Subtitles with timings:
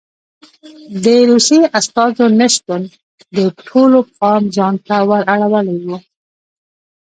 [1.03, 2.81] د روسیې استازو نه شتون
[3.37, 5.87] د ټولو پام ځان ته ور اړولی و.